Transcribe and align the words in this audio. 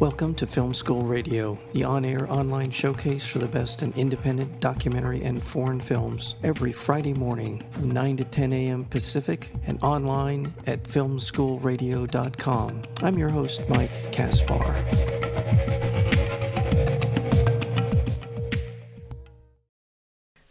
Welcome 0.00 0.34
to 0.34 0.46
Film 0.46 0.74
School 0.74 1.00
Radio, 1.00 1.58
the 1.72 1.84
on 1.84 2.04
air 2.04 2.30
online 2.30 2.70
showcase 2.70 3.26
for 3.26 3.38
the 3.38 3.48
best 3.48 3.82
in 3.82 3.94
independent 3.94 4.60
documentary 4.60 5.22
and 5.22 5.42
foreign 5.42 5.80
films, 5.80 6.34
every 6.42 6.70
Friday 6.70 7.14
morning 7.14 7.64
from 7.70 7.92
9 7.92 8.18
to 8.18 8.24
10 8.24 8.52
a.m. 8.52 8.84
Pacific 8.84 9.50
and 9.66 9.82
online 9.82 10.52
at 10.66 10.82
filmschoolradio.com. 10.82 12.82
I'm 13.02 13.16
your 13.16 13.30
host, 13.30 13.62
Mike 13.70 14.12
Kaspar. 14.12 14.74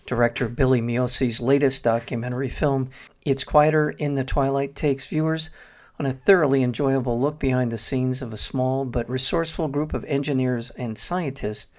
Director 0.08 0.50
Billy 0.50 0.82
Miossi's 0.82 1.40
latest 1.40 1.84
documentary 1.84 2.50
film, 2.50 2.90
It's 3.24 3.44
Quieter 3.44 3.92
in 3.92 4.16
the 4.16 4.24
Twilight, 4.24 4.74
takes 4.74 5.08
viewers 5.08 5.52
on 6.00 6.06
a 6.06 6.14
thoroughly 6.14 6.62
enjoyable 6.62 7.20
look 7.20 7.40
behind 7.40 7.72
the 7.72 7.78
scenes 7.78 8.22
of 8.22 8.34
a 8.34 8.38
small 8.38 8.86
but 8.86 9.10
resourceful 9.10 9.68
group 9.68 9.94
of 9.94 10.04
engineers 10.06 10.70
and 10.72 10.98
scientists 10.98 11.72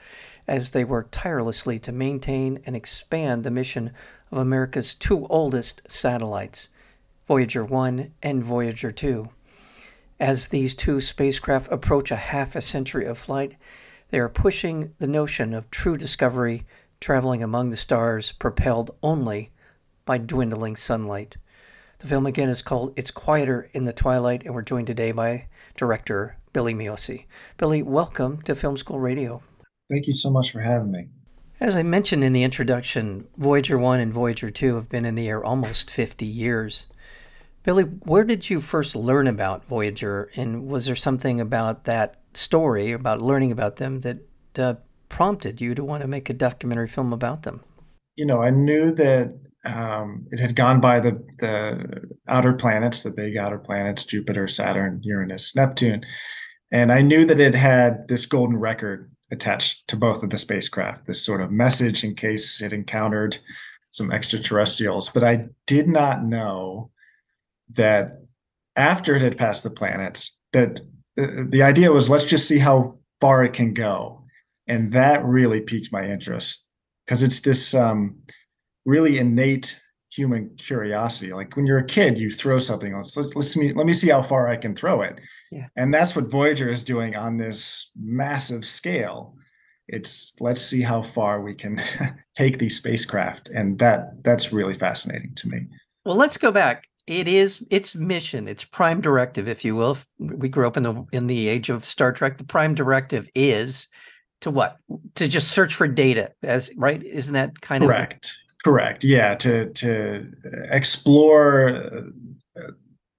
as 0.49 0.71
they 0.71 0.85
work 0.85 1.09
tirelessly 1.11 1.79
to 1.79 1.93
maintain 1.93 2.61
and 2.65 2.75
expand 2.75 3.45
the 3.45 3.51
mission 3.51 3.93
of 4.31 4.39
America's 4.39 4.95
two 4.95 5.27
oldest 5.27 5.83
satellites, 5.89 6.69
Voyager 7.27 7.65
1 7.65 8.13
and 8.23 8.45
Voyager 8.45 8.91
2. 8.91 9.29
As 10.19 10.49
these 10.49 10.75
two 10.75 11.01
spacecraft 11.01 11.71
approach 11.71 12.11
a 12.11 12.17
half 12.17 12.57
a 12.57 12.63
century 12.63 13.05
of 13.05 13.19
flight, 13.19 13.57
they 14.11 14.19
are 14.19 14.29
pushing 14.29 14.95
the 14.99 15.07
notion 15.07 15.53
of 15.53 15.71
true 15.71 15.97
discovery, 15.97 16.65
traveling 17.01 17.43
among 17.43 17.71
the 17.71 17.77
stars, 17.77 18.33
propelled 18.33 18.95
only 19.03 19.51
by 20.05 20.17
dwindling 20.17 20.77
sunlight. 20.77 21.37
The 21.99 22.07
film 22.09 22.27
again 22.27 22.51
is 22.51 22.61
called 22.61 22.93
It's 22.95 23.11
Quieter 23.11 23.71
in 23.73 23.85
the 23.85 23.93
Twilight, 23.93 24.45
and 24.45 24.55
we're 24.55 24.61
joined 24.61 24.87
today 24.87 25.13
by 25.13 25.47
director 25.79 26.37
Billy 26.53 26.75
Miossi. 26.75 27.25
Billy, 27.57 27.83
welcome 27.83 28.43
to 28.43 28.55
Film 28.55 28.77
School 28.77 29.01
Radio. 29.01 29.43
Thank 29.91 30.07
you 30.07 30.13
so 30.13 30.31
much 30.31 30.53
for 30.53 30.61
having 30.61 30.91
me. 30.91 31.09
As 31.59 31.75
I 31.75 31.83
mentioned 31.83 32.23
in 32.23 32.35
the 32.35 32.43
introduction, 32.43 33.29
Voyager 33.39 33.79
1 33.79 33.99
and 33.99 34.13
Voyager 34.13 34.51
2 34.51 34.75
have 34.75 34.91
been 34.91 35.07
in 35.07 35.15
the 35.15 35.27
air 35.27 35.43
almost 35.43 35.91
50 35.91 36.27
years. 36.27 36.87
Billy, 37.63 37.85
where 37.85 38.25
did 38.25 38.51
you 38.51 38.61
first 38.61 38.95
learn 38.95 39.27
about 39.27 39.65
Voyager, 39.65 40.31
and 40.37 40.67
was 40.67 40.85
there 40.85 40.97
something 40.97 41.41
about 41.41 41.85
that 41.85 42.21
story, 42.35 42.93
about 42.93 43.23
learning 43.23 43.53
about 43.53 43.77
them, 43.77 44.01
that 44.01 44.19
uh, 44.59 44.75
prompted 45.09 45.63
you 45.63 45.75
to 45.75 45.83
want 45.83 46.03
to 46.03 46.09
make 46.09 46.29
a 46.29 46.35
documentary 46.35 46.89
film 46.89 47.15
about 47.15 47.45
them? 47.45 47.63
You 48.17 48.27
know, 48.27 48.43
I 48.43 48.51
knew 48.51 48.95
that 48.97 49.46
um, 49.67 50.27
it 50.31 50.39
had 50.39 50.57
gone 50.57 50.81
by 50.81 51.01
the 51.01 51.23
the 51.39 52.17
outer 52.29 52.53
planets, 52.53 53.03
the 53.03 53.11
big 53.11 53.37
outer 53.37 53.59
planets, 53.59 54.05
Jupiter, 54.05 54.49
Saturn, 54.49 55.01
Uranus, 55.03 55.55
Neptune, 55.57 56.05
and 56.71 56.93
I 56.93 57.03
knew 57.03 57.25
that 57.27 57.41
it 57.41 57.55
had 57.55 58.09
this 58.09 58.27
golden 58.27 58.57
record 58.59 59.11
attached 59.31 59.89
to 59.89 59.97
both 59.97 60.23
of 60.23 60.31
the 60.31 60.39
spacecraft, 60.39 61.07
this 61.07 61.25
sort 61.25 61.41
of 61.41 61.51
message 61.51 62.05
in 62.05 62.15
case 62.15 62.63
it 62.63 62.73
encountered 62.73 63.39
some 63.91 64.13
extraterrestrials. 64.13 65.11
But 65.11 65.25
I 65.25 65.47
did 65.67 65.89
not 65.89 66.25
know 66.25 66.91
that 67.73 68.23
after 68.77 69.17
it 69.17 69.23
had 69.23 69.39
passed 69.39 69.63
the 69.63 69.71
planets, 69.71 70.41
that 70.53 70.81
uh, 71.19 71.45
the 71.49 71.63
idea 71.63 71.93
was 71.93 72.11
let's 72.11 72.25
just 72.25 72.47
see 72.47 72.59
how 72.59 72.99
far 73.21 73.43
it 73.45 73.53
can 73.53 73.75
go, 73.75 74.25
and 74.69 74.93
that 74.93 75.25
really 75.25 75.61
piqued 75.61 75.93
my 75.93 76.05
interest 76.05 76.71
because 77.05 77.23
it's 77.23 77.41
this. 77.41 77.75
Um, 77.75 78.21
really 78.87 79.19
innate 79.19 79.79
human 80.11 80.57
curiosity. 80.57 81.33
Like 81.33 81.55
when 81.57 81.67
you're 81.67 81.79
a 81.79 81.87
kid, 81.87 82.17
you 82.17 82.31
throw 82.31 82.59
something. 82.59 82.95
Let's 82.97 83.17
let's, 83.17 83.35
let's 83.37 83.57
me 83.57 83.73
let 83.73 83.87
me 83.87 83.93
see 83.93 84.09
how 84.09 84.23
far 84.23 84.49
I 84.49 84.57
can 84.57 84.75
throw 84.75 85.03
it. 85.03 85.21
Yeah. 85.53 85.67
And 85.77 85.93
that's 85.93 86.17
what 86.17 86.31
Voyager 86.31 86.71
is 86.71 86.85
doing 86.85 87.15
on 87.15 87.37
this 87.37 87.91
massive 88.01 88.65
scale. 88.65 89.35
It's 89.89 90.35
let's 90.41 90.63
see 90.63 90.81
how 90.81 91.03
far 91.03 91.43
we 91.43 91.55
can 91.55 91.81
take 92.35 92.59
these 92.59 92.77
spacecraft, 92.77 93.51
and 93.55 93.79
that 93.79 94.25
that's 94.25 94.53
really 94.53 94.75
fascinating 94.75 95.35
to 95.37 95.49
me. 95.49 95.67
Well, 96.05 96.17
let's 96.17 96.39
go 96.39 96.51
back. 96.51 96.89
It 97.07 97.29
is 97.29 97.65
its 97.71 97.95
mission, 97.95 98.49
its 98.49 98.65
prime 98.65 99.01
directive, 99.01 99.47
if 99.47 99.65
you 99.65 99.77
will. 99.77 99.97
We 100.19 100.49
grew 100.49 100.67
up 100.67 100.77
in 100.77 100.83
the 100.83 101.05
in 101.13 101.29
the 101.29 101.47
age 101.47 101.69
of 101.69 101.85
Star 101.85 102.13
Trek. 102.13 102.39
The 102.39 102.45
prime 102.45 102.75
directive 102.75 103.29
is 103.35 103.87
to 104.41 104.51
what? 104.51 104.77
To 105.17 105.29
just 105.29 105.53
search 105.53 105.75
for 105.75 105.87
data, 105.87 106.33
as 106.43 106.71
right? 106.77 107.03
Isn't 107.03 107.35
that 107.35 107.61
kind 107.61 107.85
Correct. 107.85 108.15
of 108.15 108.21
correct? 108.21 108.46
Correct. 108.67 109.05
Yeah, 109.05 109.37
to 109.37 109.71
to 109.75 110.27
explore 110.73 111.69
uh, 111.69 112.71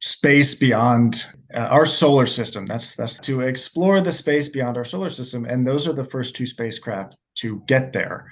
space 0.02 0.54
beyond 0.56 1.26
uh, 1.54 1.60
our 1.60 1.86
solar 1.86 2.26
system. 2.26 2.66
That's 2.66 2.98
that's 2.98 3.18
to 3.22 3.40
explore 3.40 4.02
the 4.02 4.12
space 4.12 4.50
beyond 4.50 4.76
our 4.76 4.84
solar 4.84 5.08
system, 5.08 5.46
and 5.46 5.66
those 5.66 5.88
are 5.88 5.94
the 5.94 6.04
first 6.04 6.36
two 6.36 6.46
spacecraft 6.46 7.16
to 7.36 7.64
get 7.66 7.94
there, 7.94 8.30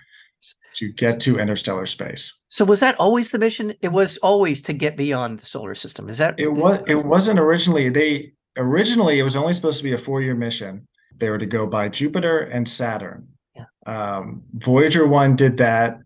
to 0.73 0.91
get 0.91 1.21
to 1.21 1.39
interstellar 1.39 1.85
space. 1.85 2.37
So 2.49 2.65
was 2.65 2.81
that 2.81 2.99
always 2.99 3.31
the 3.31 3.39
mission? 3.39 3.73
It 3.79 3.93
was 3.93 4.17
always 4.17 4.61
to 4.63 4.73
get 4.73 4.97
beyond 4.97 5.39
the 5.39 5.45
solar 5.45 5.73
system. 5.73 6.09
Is 6.09 6.17
that 6.17 6.37
it 6.37 6.51
was? 6.51 6.83
It 6.85 7.05
wasn't 7.05 7.39
originally. 7.39 7.87
They 7.87 8.33
originally 8.57 9.19
it 9.19 9.23
was 9.23 9.37
only 9.37 9.53
supposed 9.53 9.77
to 9.77 9.85
be 9.85 9.93
a 9.93 9.97
four 9.97 10.21
year 10.21 10.35
mission. 10.35 10.85
They 11.15 11.29
were 11.29 11.39
to 11.39 11.45
go 11.45 11.65
by 11.65 11.87
Jupiter 11.87 12.39
and 12.39 12.67
Saturn. 12.67 13.29
Yeah. 13.55 13.67
Um, 13.85 14.43
Voyager 14.55 15.07
one 15.07 15.37
did 15.37 15.55
that 15.59 16.01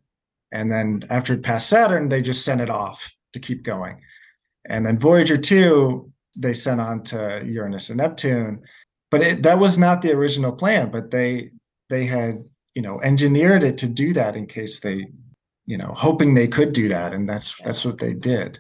and 0.52 0.72
then 0.72 1.04
after 1.10 1.34
it 1.34 1.44
passed 1.44 1.70
Saturn, 1.70 2.10
they 2.10 2.22
just 2.22 2.44
sent 2.44 2.62
it 2.62 2.70
off 2.70 3.16
to 3.34 3.40
keep 3.40 3.64
going. 3.64 4.02
And 4.66 4.86
then 4.86 5.00
Voyager 5.00 5.38
2, 5.38 6.12
they 6.38 6.54
sent 6.54 6.82
on 6.82 7.04
to 7.04 7.44
Uranus 7.46 7.90
and 7.90 7.98
Neptune. 7.98 8.62
But 9.12 9.22
it, 9.22 9.44
that 9.44 9.60
was 9.60 9.78
not 9.78 10.02
the 10.02 10.12
original 10.12 10.52
plan, 10.52 10.92
but 10.92 11.12
they 11.12 11.50
they 11.90 12.06
had, 12.06 12.44
you 12.76 12.82
know, 12.82 13.02
engineered 13.02 13.64
it 13.64 13.78
to 13.80 13.88
do 13.88 14.14
that 14.14 14.36
in 14.36 14.46
case 14.46 14.80
they, 14.82 15.08
you 15.66 15.78
know, 15.78 15.94
hoping 15.96 16.34
they 16.34 16.48
could 16.48 16.74
do 16.74 16.90
that. 16.90 17.14
And 17.14 17.28
that's 17.28 17.58
that's 17.64 17.84
what 17.84 17.98
they 17.98 18.14
did. 18.14 18.60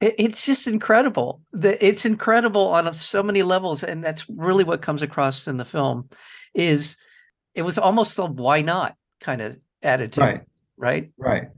It's 0.00 0.44
just 0.44 0.66
incredible. 0.66 1.40
It's 1.52 2.04
incredible 2.04 2.66
on 2.68 2.92
so 2.92 3.22
many 3.22 3.42
levels. 3.42 3.84
And 3.84 4.02
that's 4.02 4.28
really 4.28 4.64
what 4.64 4.82
comes 4.82 5.02
across 5.02 5.46
in 5.46 5.56
the 5.56 5.64
film 5.64 6.10
is 6.52 6.96
it 7.54 7.62
was 7.62 7.78
almost 7.78 8.18
a 8.18 8.26
why 8.26 8.60
not 8.60 8.96
kind 9.20 9.40
of 9.40 9.58
attitude. 9.82 10.22
Right 10.22 10.42
right? 10.76 11.10
Right. 11.18 11.48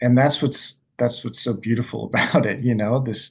And 0.00 0.16
that's 0.16 0.42
what's 0.42 0.82
that's 0.98 1.24
what's 1.24 1.40
so 1.40 1.54
beautiful 1.54 2.06
about 2.14 2.46
it, 2.46 2.62
you 2.62 2.74
know, 2.74 3.00
this 3.00 3.30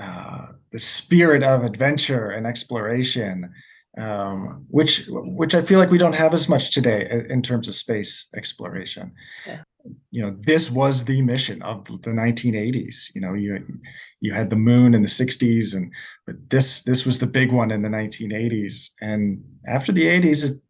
uh, 0.00 0.46
the 0.70 0.78
spirit 0.78 1.42
of 1.42 1.64
adventure 1.64 2.30
and 2.30 2.46
exploration, 2.46 3.52
um, 3.98 4.64
which 4.68 5.04
which 5.08 5.54
I 5.54 5.62
feel 5.62 5.78
like 5.78 5.90
we 5.90 5.98
don't 5.98 6.14
have 6.14 6.32
as 6.32 6.48
much 6.48 6.72
today 6.72 7.24
in 7.28 7.42
terms 7.42 7.68
of 7.68 7.74
space 7.74 8.28
exploration. 8.34 9.12
Yeah. 9.46 9.62
You 10.12 10.22
know, 10.22 10.36
this 10.40 10.70
was 10.70 11.04
the 11.04 11.20
mission 11.22 11.60
of 11.62 11.84
the 11.84 12.10
1980s. 12.10 13.14
You 13.14 13.20
know, 13.20 13.34
you 13.34 13.62
you 14.20 14.32
had 14.32 14.48
the 14.48 14.56
moon 14.56 14.94
in 14.94 15.02
the 15.02 15.08
60s, 15.08 15.74
and 15.76 15.92
but 16.26 16.36
this 16.48 16.82
this 16.82 17.04
was 17.04 17.18
the 17.18 17.26
big 17.26 17.52
one 17.52 17.70
in 17.70 17.82
the 17.82 17.88
1980s. 17.88 18.90
And 19.02 19.44
after 19.66 19.92
the 19.92 20.06
80s, 20.06 20.50
it 20.50 20.62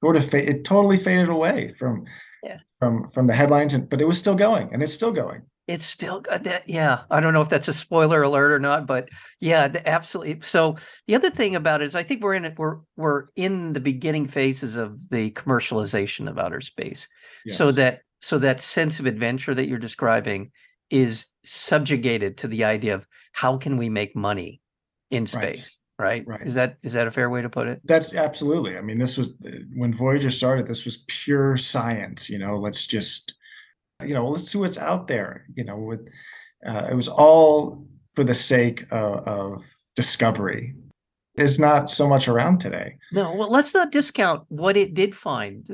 sort 0.00 0.16
of 0.16 0.28
fa- 0.28 0.48
it 0.48 0.64
totally 0.64 0.96
faded 0.96 1.28
away 1.28 1.72
from 1.72 2.06
yeah. 2.42 2.58
from 2.78 3.08
from 3.08 3.26
the 3.26 3.34
headlines, 3.34 3.74
and 3.74 3.88
but 3.88 4.00
it 4.00 4.06
was 4.06 4.18
still 4.18 4.34
going, 4.34 4.72
and 4.72 4.82
it's 4.82 4.94
still 4.94 5.12
going. 5.12 5.42
It's 5.68 5.84
still 5.84 6.20
good. 6.20 6.32
Uh, 6.32 6.38
that, 6.38 6.68
yeah, 6.68 7.02
I 7.10 7.20
don't 7.20 7.32
know 7.32 7.42
if 7.42 7.48
that's 7.48 7.68
a 7.68 7.72
spoiler 7.72 8.22
alert 8.22 8.50
or 8.50 8.58
not, 8.58 8.86
but 8.86 9.08
yeah, 9.40 9.68
absolutely. 9.86 10.40
So 10.42 10.76
the 11.06 11.14
other 11.14 11.30
thing 11.30 11.54
about 11.54 11.80
it 11.80 11.84
is, 11.84 11.94
I 11.94 12.02
think 12.02 12.22
we're 12.22 12.34
in 12.34 12.44
it. 12.44 12.58
We're 12.58 12.78
we're 12.96 13.26
in 13.36 13.72
the 13.72 13.80
beginning 13.80 14.26
phases 14.26 14.76
of 14.76 15.08
the 15.10 15.30
commercialization 15.30 16.28
of 16.28 16.38
outer 16.38 16.60
space. 16.60 17.06
Yes. 17.44 17.56
So 17.56 17.70
that 17.72 18.00
so 18.20 18.38
that 18.38 18.60
sense 18.60 18.98
of 19.00 19.06
adventure 19.06 19.54
that 19.54 19.68
you're 19.68 19.78
describing 19.78 20.50
is 20.90 21.26
subjugated 21.44 22.38
to 22.38 22.48
the 22.48 22.64
idea 22.64 22.94
of 22.94 23.06
how 23.32 23.56
can 23.56 23.76
we 23.76 23.88
make 23.88 24.16
money 24.16 24.60
in 25.10 25.26
space 25.26 25.80
right? 26.00 26.24
Right. 26.26 26.40
Is 26.40 26.54
that 26.54 26.78
is 26.82 26.94
that 26.94 27.06
a 27.06 27.10
fair 27.10 27.30
way 27.30 27.42
to 27.42 27.50
put 27.50 27.68
it? 27.68 27.80
That's 27.84 28.14
absolutely. 28.14 28.76
I 28.76 28.80
mean, 28.80 28.98
this 28.98 29.16
was 29.16 29.34
when 29.74 29.94
Voyager 29.94 30.30
started. 30.30 30.66
This 30.66 30.84
was 30.84 31.04
pure 31.06 31.56
science. 31.56 32.30
You 32.30 32.38
know, 32.38 32.54
let's 32.54 32.86
just, 32.86 33.34
you 34.02 34.14
know, 34.14 34.28
let's 34.28 34.50
see 34.50 34.58
what's 34.58 34.78
out 34.78 35.06
there. 35.06 35.46
You 35.54 35.64
know, 35.64 35.76
with 35.76 36.08
uh, 36.66 36.88
it 36.90 36.94
was 36.94 37.08
all 37.08 37.86
for 38.12 38.24
the 38.24 38.34
sake 38.34 38.86
of, 38.90 39.28
of 39.28 39.64
discovery. 39.94 40.74
Is 41.36 41.60
not 41.60 41.90
so 41.90 42.08
much 42.08 42.28
around 42.28 42.58
today. 42.58 42.96
No, 43.12 43.34
well, 43.34 43.48
let's 43.48 43.72
not 43.72 43.92
discount 43.92 44.42
what 44.48 44.76
it 44.76 44.92
did 44.94 45.14
find. 45.14 45.64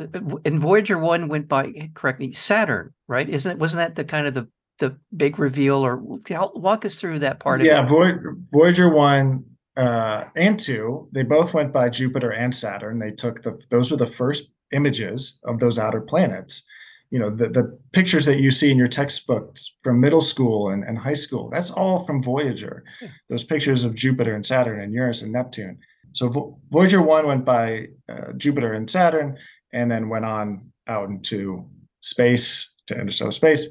And 0.45 0.61
Voyager 0.61 0.99
one 0.99 1.29
went 1.29 1.49
by, 1.49 1.91
correct 1.95 2.21
me, 2.21 2.31
Saturn, 2.31 2.93
right? 3.09 3.29
Isn't 3.29 3.53
it? 3.53 3.59
Wasn't 3.59 3.79
that 3.79 3.95
the 3.97 4.05
kind 4.05 4.27
of 4.27 4.35
the 4.35 4.49
the 4.79 4.97
big 5.17 5.39
reveal? 5.39 5.85
Or 5.85 5.97
walk 5.97 6.85
us 6.85 6.97
through 6.97 7.21
that 7.21 7.41
part 7.41 7.63
yeah, 7.63 7.81
of 7.81 7.91
it. 7.91 8.21
Yeah, 8.23 8.31
Voyager 8.53 8.91
one 8.91 9.45
uh, 9.77 10.25
and 10.35 10.59
two, 10.59 11.09
they 11.13 11.23
both 11.23 11.53
went 11.55 11.73
by 11.73 11.89
Jupiter 11.89 12.31
and 12.31 12.55
Saturn. 12.55 12.99
They 12.99 13.11
took 13.11 13.43
the 13.43 13.61
those 13.71 13.91
were 13.91 13.97
the 13.97 14.07
first 14.07 14.51
images 14.73 15.39
of 15.45 15.59
those 15.59 15.79
outer 15.79 16.01
planets. 16.01 16.65
You 17.11 17.21
know, 17.21 17.31
the, 17.31 17.49
the 17.49 17.79
pictures 17.93 18.25
that 18.27 18.41
you 18.41 18.51
see 18.51 18.71
in 18.71 18.79
your 18.79 18.89
textbooks 18.89 19.77
from 19.81 20.01
middle 20.01 20.21
school 20.21 20.71
and, 20.71 20.83
and 20.83 20.99
high 20.99 21.15
school, 21.15 21.49
that's 21.51 21.71
all 21.71 22.05
from 22.05 22.21
Voyager. 22.23 22.83
Yeah. 23.01 23.09
Those 23.31 23.45
pictures 23.45 23.85
of 23.85 23.95
Jupiter 23.95 24.35
and 24.35 24.45
Saturn 24.45 24.81
and 24.81 24.93
Uranus 24.93 25.23
and 25.23 25.33
Neptune. 25.33 25.79
so 26.13 26.29
Vo- 26.29 26.59
Voyager 26.71 27.01
one 27.03 27.27
went 27.27 27.45
by 27.45 27.89
uh, 28.09 28.33
Jupiter 28.37 28.73
and 28.73 28.91
Saturn, 28.91 29.37
and 29.73 29.91
then 29.91 30.09
went 30.09 30.25
on 30.25 30.73
out 30.89 31.09
into 31.09 31.69
space 32.01 32.73
to 32.87 32.99
interstellar 32.99 33.33
space. 33.33 33.69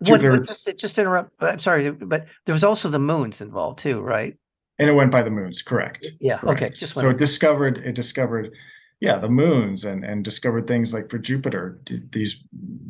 What, 0.00 0.22
what, 0.22 0.46
just 0.46 0.78
just 0.78 0.98
interrupt. 0.98 1.30
I'm 1.40 1.58
sorry, 1.58 1.90
but 1.90 2.26
there 2.46 2.54
was 2.54 2.64
also 2.64 2.88
the 2.88 2.98
moons 2.98 3.40
involved 3.40 3.78
too, 3.78 4.00
right? 4.00 4.36
And 4.80 4.88
it 4.88 4.94
went 4.94 5.12
by 5.12 5.22
the 5.22 5.30
moons, 5.30 5.60
correct? 5.60 6.08
Yeah. 6.20 6.38
correct. 6.38 6.62
Okay. 6.62 6.70
Just 6.74 6.94
so 6.94 7.10
it 7.10 7.18
discovered 7.18 7.78
it 7.78 7.94
discovered, 7.94 8.50
yeah, 8.98 9.18
the 9.18 9.28
moons 9.28 9.84
and 9.84 10.04
and 10.04 10.24
discovered 10.24 10.66
things 10.66 10.94
like 10.94 11.10
for 11.10 11.18
Jupiter, 11.18 11.78
these 12.10 12.42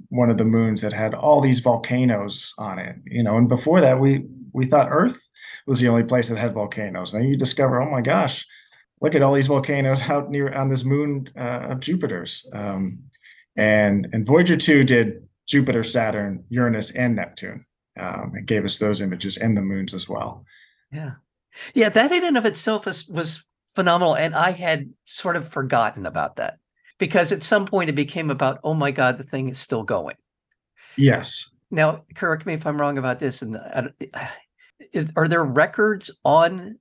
one 0.09 0.31
of 0.31 0.39
the 0.39 0.45
moons 0.45 0.81
that 0.83 0.93
had 0.93 1.15
all 1.15 1.41
these 1.41 1.59
volcanoes 1.59 2.55
on 2.59 2.79
it, 2.79 2.97
you 3.07 3.23
know. 3.23 3.37
And 3.37 3.49
before 3.49 3.81
that, 3.81 3.99
we 3.99 4.25
we 4.53 4.67
thought 4.67 4.89
Earth 4.89 5.29
was 5.67 5.81
the 5.81 5.89
only 5.89 6.05
place 6.05 6.29
that 6.29 6.39
had 6.39 6.55
volcanoes. 6.55 7.13
Now 7.13 7.21
you 7.21 7.37
discover, 7.37 7.83
oh 7.83 7.91
my 7.91 8.01
gosh, 8.01 8.47
look 9.01 9.15
at 9.15 9.23
all 9.23 9.33
these 9.33 9.49
volcanoes 9.49 10.03
out 10.09 10.31
near 10.31 10.53
on 10.53 10.69
this 10.69 10.85
moon 10.85 11.29
uh, 11.37 11.69
of 11.71 11.81
Jupiter's. 11.81 12.49
Um, 12.53 13.01
and 13.57 14.09
and 14.13 14.25
Voyager 14.25 14.57
two 14.57 14.85
did 14.85 15.29
Jupiter, 15.49 15.83
Saturn, 15.83 16.45
Uranus, 16.51 16.93
and 16.93 17.17
Neptune. 17.17 17.67
Um, 17.99 18.33
it 18.37 18.47
gave 18.47 18.65
us 18.65 18.79
those 18.79 19.01
images 19.01 19.37
and 19.37 19.57
the 19.57 19.63
moons 19.63 19.93
as 19.93 20.09
well. 20.09 20.45
Yeah, 20.93 21.15
yeah, 21.75 21.89
that 21.89 22.13
in 22.13 22.25
and 22.25 22.37
of 22.37 22.47
itself 22.47 22.87
was, 22.87 23.09
was 23.09 23.47
phenomenal, 23.69 24.15
and 24.15 24.35
I 24.35 24.53
had 24.53 24.93
sort 25.05 25.37
of 25.37 25.49
forgotten 25.49 26.07
about 26.07 26.37
that 26.37 26.59
because 26.99 27.33
at 27.33 27.43
some 27.43 27.67
point 27.67 27.91
it 27.91 27.95
became 27.95 28.31
about, 28.31 28.61
oh 28.63 28.75
my 28.75 28.91
god, 28.91 29.19
the 29.19 29.25
thing 29.25 29.49
is 29.49 29.59
still 29.59 29.83
going. 29.83 30.17
Yes. 30.97 31.55
Now, 31.71 32.05
correct 32.15 32.47
me 32.47 32.55
if 32.55 32.67
I'm 32.67 32.81
wrong 32.81 32.99
about 32.99 33.19
this. 33.19 33.43
And 33.43 33.59
is, 34.93 35.11
are 35.17 35.29
there 35.29 35.45
records 35.45 36.11
on 36.25 36.79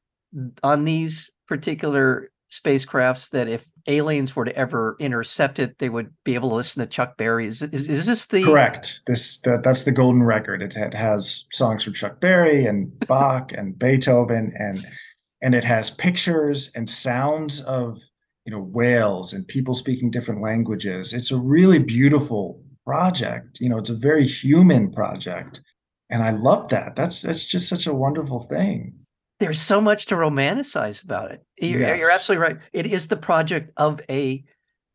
on 0.62 0.84
these 0.84 1.32
particular 1.48 2.32
spacecrafts 2.52 3.30
that 3.30 3.48
if 3.48 3.66
aliens 3.88 4.36
were 4.36 4.46
to 4.46 4.56
ever 4.56 4.96
intercept 5.00 5.60
it, 5.60 5.78
they 5.78 5.90
would 5.90 6.12
be 6.24 6.36
able 6.36 6.50
to 6.50 6.56
listen 6.56 6.82
to 6.82 6.88
Chuck 6.88 7.16
Berry. 7.18 7.46
Is, 7.46 7.62
is, 7.62 7.88
is 7.88 8.06
this 8.06 8.26
the 8.26 8.44
correct? 8.44 9.02
This 9.08 9.40
that, 9.42 9.64
that's 9.64 9.84
the 9.84 9.92
golden 9.92 10.24
record. 10.24 10.62
It, 10.62 10.76
it 10.76 10.94
has 10.94 11.46
songs 11.52 11.84
from 11.84 11.94
Chuck 11.94 12.20
Berry 12.20 12.66
and 12.66 12.98
Bach 13.08 13.52
and 13.54 13.78
Beethoven, 13.78 14.54
and 14.58 14.86
and 15.42 15.56
it 15.56 15.64
has 15.64 15.92
pictures 15.92 16.72
and 16.76 16.90
sounds 16.90 17.62
of 17.62 18.00
you 18.46 18.52
know 18.52 18.62
whales 18.62 19.32
and 19.32 19.48
people 19.48 19.76
speaking 19.76 20.10
different 20.10 20.42
languages. 20.42 21.14
It's 21.14 21.32
a 21.32 21.38
really 21.38 21.80
beautiful 21.80 22.64
project. 22.86 23.60
You 23.60 23.70
know, 23.70 23.78
it's 23.78 23.90
a 23.90 23.98
very 23.98 24.28
human 24.28 24.92
project, 24.92 25.62
and 26.10 26.24
I 26.24 26.32
love 26.32 26.70
that. 26.70 26.96
That's 26.96 27.22
that's 27.22 27.46
just 27.46 27.70
such 27.70 27.86
a 27.86 27.94
wonderful 27.94 28.40
thing 28.40 28.99
there's 29.40 29.62
so 29.62 29.82
much 29.82 30.06
to 30.08 30.16
romanticize 30.16 31.04
about 31.04 31.32
it. 31.32 31.44
You're, 31.58 31.82
yes. 31.82 32.00
you're, 32.00 32.12
absolutely 32.12 32.48
right. 32.48 32.58
It 32.74 32.86
is 32.86 33.08
the 33.08 33.18
project 33.18 33.72
of 33.78 34.02
a 34.10 34.44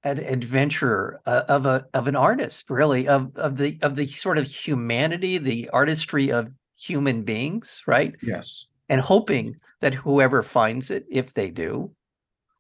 an 0.05 0.19
adventurer, 0.19 1.21
uh, 1.25 1.45
of 1.49 1.65
a 1.65 1.87
of 1.95 2.09
an 2.09 2.17
artist, 2.17 2.69
really, 2.69 3.09
of 3.09 3.37
of 3.37 3.57
the 3.57 3.79
of 3.83 3.97
the 3.97 4.07
sort 4.07 4.37
of 4.37 4.47
humanity, 4.47 5.39
the 5.39 5.71
artistry 5.71 6.31
of 6.31 6.53
human 6.79 7.23
beings, 7.23 7.83
right? 7.87 8.15
Yes. 8.23 8.69
And 8.89 9.01
hoping 9.01 9.57
that 9.81 9.95
whoever 9.95 10.43
finds 10.43 10.91
it, 10.91 11.07
if 11.11 11.33
they 11.33 11.51
do, 11.51 11.93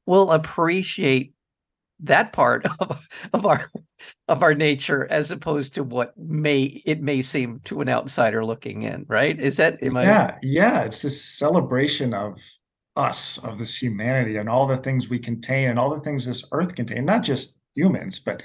will 0.07 0.31
appreciate 0.31 1.35
that 2.00 2.32
part 2.32 2.67
of, 2.81 3.08
of 3.32 3.46
our 3.46 3.70
of 4.29 4.43
our 4.43 4.55
nature 4.55 5.06
as 5.11 5.31
opposed 5.31 5.75
to 5.75 5.85
what 5.85 6.17
may 6.19 6.62
it 6.85 7.00
may 7.00 7.23
seem 7.23 7.61
to 7.64 7.81
an 7.81 7.88
outsider 7.88 8.44
looking 8.44 8.82
in 8.82 9.05
right? 9.08 9.38
Is 9.38 9.56
that 9.58 9.82
am 9.82 9.96
yeah 9.96 10.32
I... 10.35 10.38
yeah 10.43 10.82
it's 10.82 11.02
this 11.02 11.25
celebration 11.25 12.14
of 12.14 12.41
us 12.96 13.38
of 13.38 13.58
this 13.58 13.81
humanity 13.81 14.37
and 14.37 14.49
all 14.49 14.67
the 14.67 14.76
things 14.76 15.08
we 15.08 15.19
contain 15.19 15.70
and 15.70 15.79
all 15.79 15.94
the 15.94 16.00
things 16.00 16.26
this 16.26 16.44
earth 16.52 16.75
contains 16.75 17.05
not 17.05 17.25
just 17.25 17.58
humans 17.75 18.20
but 18.20 18.43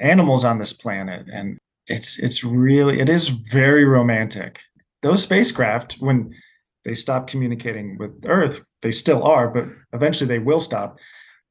animals 0.00 0.44
on 0.44 0.58
this 0.58 0.72
planet. 0.72 1.26
And 1.32 1.58
it's 1.86 2.18
it's 2.18 2.42
really 2.42 3.00
it 3.00 3.08
is 3.08 3.28
very 3.28 3.84
romantic. 3.84 4.62
Those 5.02 5.22
spacecraft 5.22 5.94
when 5.94 6.34
they 6.84 6.94
stop 6.94 7.28
communicating 7.28 7.96
with 7.98 8.24
earth 8.26 8.62
they 8.82 8.90
still 8.90 9.22
are 9.22 9.48
but 9.48 9.68
eventually 9.92 10.28
they 10.28 10.38
will 10.38 10.60
stop 10.60 10.98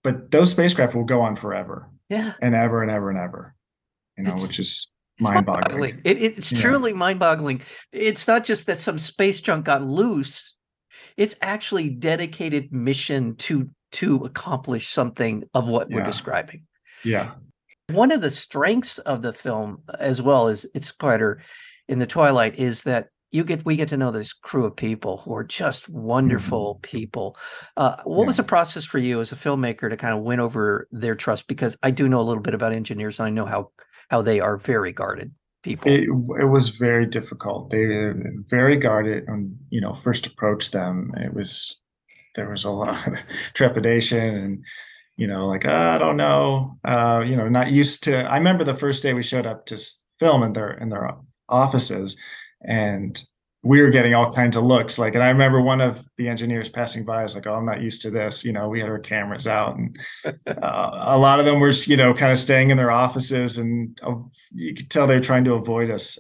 but 0.04 0.32
those 0.32 0.52
spacecraft 0.52 0.96
will 0.96 1.06
go 1.06 1.22
on 1.22 1.36
forever. 1.36 1.90
Yeah. 2.10 2.34
And 2.42 2.54
ever 2.54 2.82
and 2.82 2.92
ever 2.92 3.10
and 3.10 3.18
ever. 3.18 3.56
You 4.18 4.26
know, 4.26 4.34
it's, 4.34 4.48
which 4.48 4.60
is 4.60 4.92
mind 5.20 5.46
boggling. 5.46 6.02
It, 6.04 6.22
it's 6.22 6.52
yeah. 6.52 6.62
truly 6.62 6.94
mind 6.94 7.20
boggling. 7.20 7.62
It's 7.92 8.28
not 8.28 8.44
just 8.44 8.68
that 8.68 8.82
some 8.82 9.00
space 9.00 9.42
junk 9.42 9.66
got 9.66 9.84
loose, 9.84 10.54
it's 11.18 11.36
actually 11.42 11.90
dedicated 11.90 12.72
mission 12.72 13.36
to 13.38 13.70
to 13.94 14.26
accomplish 14.26 14.90
something 14.90 15.44
of 15.54 15.68
what 15.68 15.90
yeah. 15.90 15.98
we're 15.98 16.06
describing. 16.06 16.66
Yeah. 17.04 17.32
One 17.92 18.12
of 18.12 18.22
the 18.22 18.32
strengths 18.32 18.98
of 18.98 19.22
the 19.22 19.34
film, 19.34 19.84
uh, 19.88 19.98
as 20.00 20.22
well 20.22 20.48
as 20.48 20.66
its 20.74 20.92
quieter 20.92 21.42
in 21.88 22.00
the 22.00 22.08
twilight, 22.08 22.58
is 22.58 22.84
that 22.84 23.10
you 23.34 23.44
get 23.44 23.66
we 23.66 23.76
get 23.76 23.90
to 23.90 23.98
know 23.98 24.12
this 24.12 24.32
crew 24.32 24.66
of 24.66 24.76
people 24.76 25.18
who 25.18 25.34
are 25.34 25.44
just 25.44 25.90
wonderful 25.90 26.76
mm-hmm. 26.76 26.82
people. 26.82 27.36
Uh, 27.76 27.96
what 28.04 28.22
yeah. 28.22 28.28
was 28.28 28.38
the 28.38 28.44
process 28.44 28.86
for 28.86 29.00
you 29.00 29.20
as 29.20 29.32
a 29.32 29.36
filmmaker 29.36 29.90
to 29.90 29.98
kind 29.98 30.16
of 30.16 30.24
win 30.24 30.40
over 30.40 30.88
their 30.92 31.16
trust? 31.16 31.48
Because 31.48 31.76
I 31.82 31.92
do 31.92 32.08
know 32.08 32.22
a 32.22 32.24
little 32.24 32.44
bit 32.44 32.54
about 32.54 32.74
engineers, 32.74 33.20
and 33.20 33.28
I 33.28 33.32
know 33.32 33.46
how 33.46 33.72
how 34.10 34.22
they 34.22 34.40
are 34.40 34.58
very 34.58 34.94
guarded 34.94 35.32
people. 35.64 35.92
It, 35.92 36.04
it 36.40 36.50
was 36.50 36.70
very 36.70 37.08
difficult. 37.08 37.72
They 37.72 37.86
were 37.88 38.16
very 38.48 38.78
guarded, 38.78 39.28
and 39.28 39.58
you 39.70 39.82
know, 39.82 39.94
first 39.94 40.28
approach 40.28 40.70
them, 40.70 41.12
it 41.18 41.34
was 41.34 41.80
there 42.36 42.50
was 42.50 42.66
a 42.66 42.72
lot 42.72 43.08
of 43.08 43.18
trepidation 43.56 44.36
and 44.36 44.64
you 45.16 45.28
know, 45.28 45.48
like 45.48 45.66
oh, 45.66 45.76
I 45.76 45.98
don't 45.98 46.18
know, 46.18 46.78
uh, 46.86 47.24
you 47.26 47.36
know, 47.36 47.50
not 47.50 47.72
used 47.72 48.04
to. 48.04 48.30
I 48.30 48.38
remember 48.38 48.64
the 48.64 48.76
first 48.76 49.02
day 49.02 49.14
we 49.14 49.24
showed 49.24 49.48
up 49.48 49.66
to 49.68 49.84
film 50.20 50.44
in 50.44 50.54
their 50.54 50.72
in 50.72 50.90
their 50.90 51.10
offices 51.50 52.16
and 52.64 53.24
we 53.64 53.82
were 53.82 53.90
getting 53.90 54.14
all 54.14 54.32
kinds 54.32 54.58
of 54.58 54.66
looks. 54.66 55.00
Like 55.00 55.16
and 55.16 55.24
i 55.24 55.30
remember 55.30 55.62
one 55.62 55.82
of 55.82 56.06
the 56.18 56.28
engineers 56.28 56.70
passing 56.70 57.06
by 57.06 57.24
is 57.24 57.34
like 57.34 57.48
oh 57.48 57.56
i'm 57.56 57.66
not 57.66 57.82
used 57.82 58.02
to 58.04 58.12
this. 58.12 58.44
You 58.44 58.52
know 58.52 58.70
we 58.70 58.80
had 58.80 58.90
our 58.90 59.00
cameras 59.00 59.48
out 59.48 59.78
and 59.78 59.98
uh, 60.26 60.90
a 60.94 61.18
lot 61.18 61.40
of 61.40 61.46
them 61.46 61.60
were 61.60 61.72
you 61.88 61.98
know 61.98 62.14
kind 62.14 62.32
of 62.32 62.38
staying 62.38 62.70
in 62.70 62.78
their 62.78 62.92
offices 62.92 63.58
and 63.58 64.00
uh, 64.04 64.16
you 64.52 64.76
could 64.76 64.90
tell 64.90 65.08
they're 65.08 65.20
trying 65.20 65.46
to 65.46 65.54
avoid 65.54 65.90
us. 65.90 66.20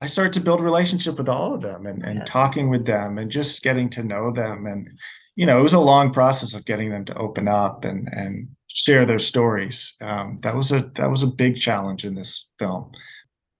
I 0.00 0.06
started 0.06 0.32
to 0.32 0.40
build 0.40 0.60
a 0.60 0.64
relationship 0.64 1.16
with 1.16 1.28
all 1.28 1.54
of 1.54 1.62
them 1.62 1.86
and, 1.86 2.04
and 2.04 2.18
yeah. 2.18 2.24
talking 2.24 2.68
with 2.68 2.84
them 2.84 3.18
and 3.18 3.30
just 3.30 3.62
getting 3.62 3.88
to 3.90 4.02
know 4.02 4.32
them. 4.32 4.66
And 4.66 4.90
you 5.36 5.46
know 5.46 5.60
it 5.60 5.62
was 5.62 5.74
a 5.74 5.80
long 5.80 6.12
process 6.12 6.54
of 6.54 6.66
getting 6.66 6.90
them 6.90 7.04
to 7.06 7.16
open 7.16 7.46
up 7.46 7.84
and 7.84 8.08
and 8.12 8.48
share 8.66 9.06
their 9.06 9.20
stories. 9.20 9.94
Um, 10.00 10.38
that 10.42 10.56
was 10.56 10.72
a 10.72 10.90
that 10.96 11.10
was 11.10 11.22
a 11.22 11.28
big 11.28 11.56
challenge 11.56 12.04
in 12.04 12.16
this 12.16 12.48
film 12.58 12.90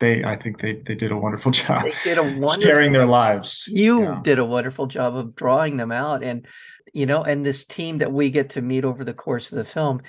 they 0.03 0.25
I 0.25 0.37
think 0.37 0.61
they 0.61 0.75
they 0.75 0.95
did 0.95 1.13
a 1.13 1.17
wonderful 1.17 1.53
job. 1.63 1.85
They 1.85 1.95
did 2.05 2.19
a 2.19 2.23
wonderful 2.23 2.63
sharing 2.63 2.93
their 2.93 3.07
lives. 3.07 3.65
You 3.69 4.03
yeah. 4.03 4.21
did 4.23 4.39
a 4.39 4.45
wonderful 4.45 4.87
job 4.87 5.17
of 5.17 5.35
drawing 5.35 5.79
them 5.79 5.93
out 5.93 6.23
and 6.23 6.47
you 6.93 7.07
know 7.07 7.23
and 7.23 7.47
this 7.47 7.65
team 7.65 7.99
that 7.99 8.13
we 8.13 8.29
get 8.29 8.51
to 8.51 8.61
meet 8.61 8.85
over 8.85 9.05
the 9.05 9.15
course 9.15 9.51
of 9.51 9.57
the 9.57 9.65
film 9.65 10.03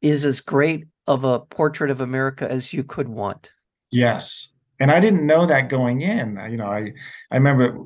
is 0.00 0.24
as 0.24 0.40
great 0.40 0.86
of 1.08 1.24
a 1.24 1.40
portrait 1.40 1.90
of 1.90 2.00
America 2.00 2.48
as 2.48 2.72
you 2.72 2.84
could 2.84 3.08
want. 3.08 3.50
Yes. 3.90 4.54
And 4.78 4.92
I 4.92 5.00
didn't 5.00 5.26
know 5.26 5.46
that 5.46 5.70
going 5.70 6.02
in. 6.02 6.38
You 6.50 6.58
know, 6.58 6.66
I 6.66 6.92
I 7.32 7.36
remember 7.36 7.84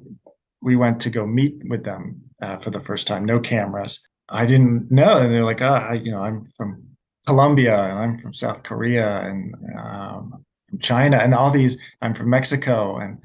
we 0.61 0.77
went 0.77 1.01
to 1.01 1.11
go 1.11 1.27
meet 1.27 1.55
with 1.65 1.85
them 1.85 2.23
uh, 2.43 2.59
for 2.59 2.71
the 2.71 2.81
first 2.81 3.07
time, 3.07 3.25
no 3.25 3.41
cameras. 3.41 4.07
I 4.29 4.47
didn't 4.47 4.91
know, 4.91 5.19
and 5.19 5.33
they're 5.33 5.45
like, 5.45 5.63
"Ah, 5.63 5.89
oh, 5.91 5.95
you 5.95 6.11
know, 6.11 6.23
I'm 6.23 6.45
from 6.57 6.83
Colombia 7.27 7.79
and 7.79 7.99
I'm 7.99 8.19
from 8.19 8.33
South 8.33 8.63
Korea, 8.63 9.21
and 9.29 9.55
um, 9.77 10.45
from 10.73 10.79
China 10.79 11.19
and 11.19 11.35
all 11.35 11.51
these. 11.51 11.81
I'm 12.01 12.15
from 12.15 12.31
Mexico, 12.31 12.97
and 12.97 13.19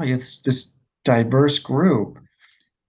oh, 0.00 0.04
it's 0.04 0.40
this 0.40 0.74
diverse 1.04 1.58
group 1.58 2.18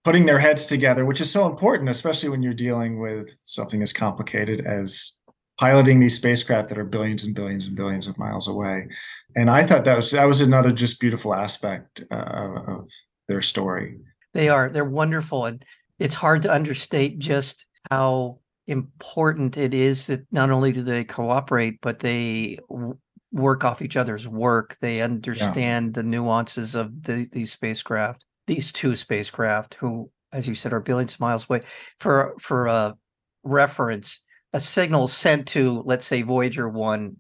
putting 0.06 0.26
their 0.26 0.40
heads 0.40 0.66
together, 0.66 1.06
which 1.06 1.20
is 1.20 1.30
so 1.30 1.46
important, 1.46 1.90
especially 1.90 2.30
when 2.30 2.42
you're 2.42 2.54
dealing 2.54 3.00
with 3.00 3.36
something 3.40 3.82
as 3.82 3.92
complicated 3.92 4.66
as 4.66 5.20
piloting 5.60 6.00
these 6.00 6.16
spacecraft 6.16 6.70
that 6.70 6.78
are 6.78 6.86
billions 6.86 7.26
and 7.26 7.36
billions 7.36 7.68
and 7.68 7.76
billions 7.76 8.08
of 8.08 8.18
miles 8.18 8.48
away. 8.48 8.88
And 9.36 9.50
I 9.50 9.66
thought 9.66 9.84
that 9.84 9.98
was 9.98 10.12
that 10.12 10.26
was 10.26 10.40
another 10.40 10.72
just 10.72 11.02
beautiful 11.02 11.36
aspect 11.36 12.04
uh, 12.10 12.62
of 12.68 12.90
their 13.28 13.42
story. 13.42 13.98
They 14.34 14.48
are 14.48 14.70
they're 14.70 14.86
wonderful, 14.86 15.46
and 15.46 15.64
it's 16.00 16.16
hard 16.16 16.44
to 16.44 16.54
understate 16.54 17.20
just 17.20 17.68
how 17.92 18.40
important 18.68 19.58
it 19.58 19.74
is 19.74 20.08
that 20.08 20.26
not 20.32 20.52
only 20.52 20.72
do 20.72 20.84
they 20.84 21.04
cooperate, 21.04 21.80
but 21.82 22.00
they 22.00 22.60
work 23.38 23.64
off 23.64 23.82
each 23.82 23.98
other's 23.98 24.28
work. 24.28 24.78
They 24.82 25.02
understand 25.02 25.88
yeah. 25.88 26.02
the 26.02 26.04
nuances 26.04 26.76
of 26.76 27.04
the, 27.04 27.28
these 27.32 27.52
spacecraft, 27.52 28.26
these 28.48 28.72
two 28.72 28.96
spacecraft, 28.96 29.76
who, 29.76 30.10
as 30.32 30.48
you 30.48 30.56
said, 30.56 30.74
are 30.74 30.80
billions 30.80 31.14
of 31.14 31.20
miles 31.20 31.50
away. 31.50 31.62
For 32.00 32.36
for 32.40 32.68
a 32.68 32.96
reference, 33.44 34.20
a 34.54 34.60
signal 34.60 35.08
sent 35.08 35.48
to, 35.50 35.84
let's 35.86 36.06
say, 36.06 36.22
Voyager 36.22 36.68
one, 36.68 37.18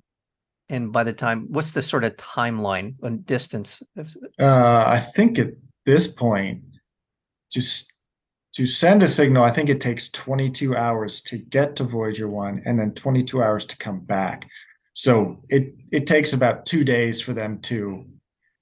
and 0.69 0.91
by 0.91 1.03
the 1.03 1.13
time, 1.13 1.47
what's 1.49 1.71
the 1.71 1.81
sort 1.81 2.03
of 2.03 2.15
timeline 2.15 2.95
and 3.01 3.25
distance? 3.25 3.81
Uh, 4.39 4.83
I 4.87 4.99
think 4.99 5.39
at 5.39 5.51
this 5.85 6.07
point, 6.07 6.63
just 7.51 7.93
to 8.55 8.65
send 8.65 9.03
a 9.03 9.07
signal, 9.07 9.43
I 9.43 9.51
think 9.51 9.69
it 9.69 9.79
takes 9.79 10.09
22 10.09 10.75
hours 10.75 11.21
to 11.23 11.37
get 11.37 11.75
to 11.77 11.83
Voyager 11.83 12.27
1 12.27 12.63
and 12.65 12.79
then 12.79 12.91
22 12.93 13.41
hours 13.41 13.65
to 13.65 13.77
come 13.77 13.99
back. 13.99 14.47
So 14.97 15.43
it 15.47 15.75
it 15.91 16.07
takes 16.07 16.33
about 16.33 16.65
2 16.65 16.83
days 16.83 17.21
for 17.21 17.31
them 17.31 17.59
to 17.59 18.03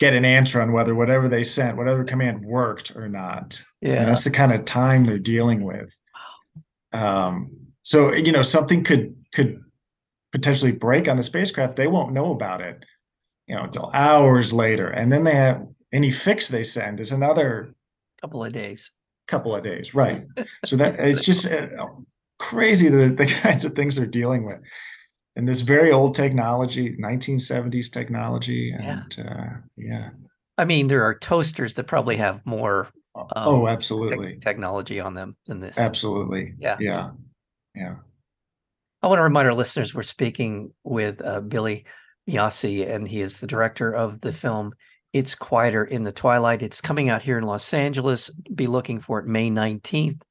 get 0.01 0.13
an 0.13 0.25
answer 0.25 0.61
on 0.61 0.73
whether 0.73 0.93
whatever 0.93 1.29
they 1.29 1.43
sent, 1.43 1.77
whatever 1.77 2.03
command 2.03 2.43
worked 2.43 2.93
or 2.93 3.07
not. 3.07 3.63
Yeah. 3.79 3.99
And 3.99 4.09
that's 4.09 4.25
the 4.25 4.31
kind 4.31 4.51
of 4.51 4.65
time 4.65 5.05
they're 5.05 5.17
dealing 5.17 5.63
with. 5.63 5.97
Um, 6.91 7.51
so 7.83 8.11
you 8.11 8.33
know, 8.33 8.41
something 8.41 8.83
could 8.83 9.15
could 9.33 9.63
potentially 10.33 10.73
break 10.73 11.07
on 11.07 11.15
the 11.15 11.23
spacecraft. 11.23 11.77
They 11.77 11.87
won't 11.87 12.11
know 12.11 12.33
about 12.33 12.59
it, 12.59 12.83
you 13.47 13.55
know, 13.55 13.63
until 13.63 13.89
hours 13.93 14.51
later. 14.51 14.89
And 14.89 15.13
then 15.13 15.23
they 15.23 15.35
have 15.35 15.65
any 15.93 16.11
fix 16.11 16.49
they 16.49 16.65
send 16.65 16.99
is 16.99 17.13
another 17.13 17.73
couple 18.19 18.43
of 18.43 18.51
days. 18.51 18.91
Couple 19.29 19.55
of 19.55 19.63
days, 19.63 19.95
right? 19.95 20.25
so 20.65 20.75
that 20.75 20.99
it's 20.99 21.21
just 21.21 21.49
uh, 21.49 21.67
crazy 22.39 22.89
the 22.89 23.07
the 23.07 23.25
kinds 23.41 23.63
of 23.63 23.71
things 23.73 23.95
they're 23.95 24.05
dealing 24.05 24.45
with. 24.45 24.59
And 25.35 25.47
this 25.47 25.61
very 25.61 25.91
old 25.91 26.15
technology, 26.15 26.95
1970s 26.97 27.91
technology, 27.91 28.71
and 28.71 29.15
yeah. 29.17 29.23
Uh, 29.23 29.57
yeah. 29.75 30.09
I 30.57 30.63
mean, 30.63 30.87
there 30.87 31.03
are 31.03 31.13
toasters 31.13 31.73
that 31.73 31.83
probably 31.85 32.15
have 32.15 32.45
more 32.45 32.87
um, 33.15 33.27
oh, 33.35 33.67
absolutely. 33.67 34.33
Te- 34.33 34.39
technology 34.39 34.99
on 34.99 35.13
them 35.13 35.37
than 35.45 35.59
this. 35.59 35.77
Absolutely. 35.77 36.53
Yeah. 36.59 36.77
Yeah. 36.79 37.11
Yeah. 37.73 37.95
I 39.01 39.07
want 39.07 39.19
to 39.19 39.23
remind 39.23 39.47
our 39.47 39.53
listeners 39.53 39.93
we're 39.93 40.03
speaking 40.03 40.71
with 40.83 41.21
uh, 41.21 41.41
Billy 41.41 41.85
Miossi, 42.29 42.89
and 42.89 43.07
he 43.07 43.21
is 43.21 43.39
the 43.39 43.47
director 43.47 43.93
of 43.93 44.21
the 44.21 44.31
film 44.31 44.73
It's 45.13 45.35
Quieter 45.35 45.85
in 45.85 46.03
the 46.03 46.11
Twilight. 46.11 46.61
It's 46.61 46.81
coming 46.81 47.09
out 47.09 47.21
here 47.21 47.37
in 47.37 47.43
Los 47.43 47.73
Angeles. 47.73 48.29
Be 48.53 48.67
looking 48.67 48.99
for 48.99 49.19
it 49.19 49.27
May 49.27 49.49
19th. 49.49 50.21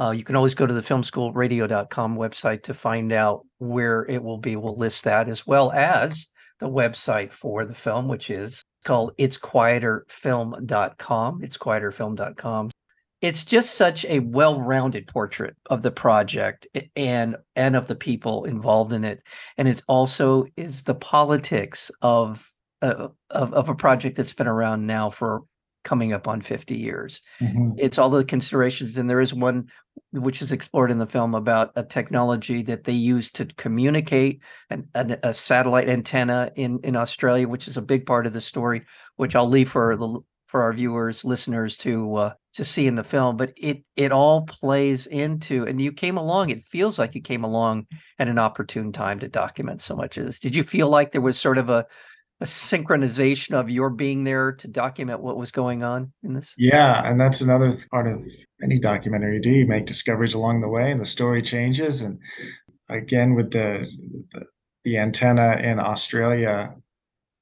Uh, 0.00 0.10
you 0.10 0.24
can 0.24 0.36
always 0.36 0.54
go 0.54 0.66
to 0.66 0.72
the 0.72 0.80
filmschoolradio.com 0.80 2.16
website 2.16 2.62
to 2.64 2.74
find 2.74 3.12
out 3.12 3.44
where 3.60 4.04
it 4.08 4.22
will 4.22 4.38
be. 4.38 4.56
We'll 4.56 4.76
list 4.76 5.04
that 5.04 5.28
as 5.28 5.46
well 5.46 5.70
as 5.70 6.28
the 6.58 6.68
website 6.68 7.32
for 7.32 7.64
the 7.64 7.74
film, 7.74 8.08
which 8.08 8.30
is 8.30 8.62
called 8.84 9.12
It's 9.18 9.38
Quieterfilm.com. 9.38 11.40
It's 11.42 11.58
Quieterfilm.com. 11.58 12.70
It's 13.20 13.44
just 13.44 13.74
such 13.74 14.06
a 14.06 14.20
well-rounded 14.20 15.06
portrait 15.06 15.54
of 15.68 15.82
the 15.82 15.90
project 15.90 16.66
and 16.96 17.36
and 17.54 17.76
of 17.76 17.86
the 17.86 17.94
people 17.94 18.44
involved 18.44 18.94
in 18.94 19.04
it, 19.04 19.22
and 19.58 19.68
it 19.68 19.82
also 19.86 20.46
is 20.56 20.82
the 20.82 20.94
politics 20.94 21.90
of 22.00 22.50
uh, 22.80 23.08
of 23.28 23.52
of 23.52 23.68
a 23.68 23.74
project 23.74 24.16
that's 24.16 24.32
been 24.32 24.46
around 24.46 24.86
now 24.86 25.10
for 25.10 25.42
coming 25.84 26.12
up 26.12 26.28
on 26.28 26.40
50 26.40 26.76
years. 26.76 27.22
Mm-hmm. 27.40 27.72
It's 27.78 27.98
all 27.98 28.10
the 28.10 28.24
considerations. 28.24 28.96
And 28.96 29.08
there 29.08 29.20
is 29.20 29.34
one 29.34 29.68
which 30.12 30.42
is 30.42 30.52
explored 30.52 30.90
in 30.90 30.98
the 30.98 31.06
film 31.06 31.34
about 31.34 31.72
a 31.76 31.84
technology 31.84 32.62
that 32.62 32.84
they 32.84 32.92
use 32.92 33.30
to 33.30 33.44
communicate 33.44 34.42
an, 34.70 34.88
an, 34.94 35.18
a 35.22 35.32
satellite 35.32 35.88
antenna 35.88 36.50
in, 36.56 36.80
in 36.82 36.96
Australia, 36.96 37.46
which 37.48 37.68
is 37.68 37.76
a 37.76 37.82
big 37.82 38.06
part 38.06 38.26
of 38.26 38.32
the 38.32 38.40
story, 38.40 38.82
which 39.16 39.36
I'll 39.36 39.48
leave 39.48 39.70
for 39.70 39.96
the 39.96 40.20
for 40.50 40.62
our 40.62 40.72
viewers, 40.72 41.24
listeners 41.24 41.76
to 41.76 42.14
uh, 42.16 42.32
to 42.54 42.64
see 42.64 42.88
in 42.88 42.96
the 42.96 43.04
film. 43.04 43.36
But 43.36 43.52
it 43.56 43.84
it 43.94 44.10
all 44.10 44.42
plays 44.42 45.06
into, 45.06 45.64
and 45.64 45.80
you 45.80 45.92
came 45.92 46.16
along. 46.16 46.50
It 46.50 46.64
feels 46.64 46.98
like 46.98 47.14
you 47.14 47.22
came 47.22 47.44
along 47.44 47.86
at 48.18 48.26
an 48.26 48.38
opportune 48.38 48.90
time 48.90 49.20
to 49.20 49.28
document 49.28 49.80
so 49.80 49.94
much 49.94 50.18
of 50.18 50.26
this. 50.26 50.40
Did 50.40 50.56
you 50.56 50.64
feel 50.64 50.88
like 50.88 51.12
there 51.12 51.20
was 51.20 51.38
sort 51.38 51.56
of 51.56 51.70
a 51.70 51.86
a 52.40 52.44
synchronization 52.44 53.52
of 53.52 53.68
your 53.68 53.90
being 53.90 54.24
there 54.24 54.52
to 54.52 54.68
document 54.68 55.20
what 55.20 55.36
was 55.36 55.50
going 55.50 55.82
on 55.82 56.12
in 56.22 56.32
this? 56.32 56.54
Yeah, 56.56 57.02
and 57.04 57.20
that's 57.20 57.42
another 57.42 57.72
part 57.90 58.06
of 58.06 58.24
any 58.62 58.78
documentary 58.78 59.36
you 59.36 59.42
do. 59.42 59.50
You 59.50 59.66
make 59.66 59.86
discoveries 59.86 60.34
along 60.34 60.62
the 60.62 60.68
way, 60.68 60.90
and 60.90 61.00
the 61.00 61.06
story 61.06 61.42
changes. 61.42 62.00
And 62.00 62.18
again, 62.88 63.34
with 63.34 63.50
the 63.50 63.86
the, 64.32 64.46
the 64.84 64.98
antenna 64.98 65.56
in 65.56 65.78
Australia, 65.78 66.74